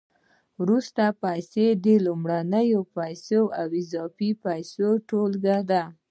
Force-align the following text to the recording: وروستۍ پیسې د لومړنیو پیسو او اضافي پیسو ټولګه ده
وروستۍ 0.61 1.09
پیسې 1.23 1.65
د 1.83 1.85
لومړنیو 2.05 2.81
پیسو 2.95 3.41
او 3.59 3.67
اضافي 3.81 4.29
پیسو 4.45 4.87
ټولګه 5.09 5.57
ده 5.69 5.83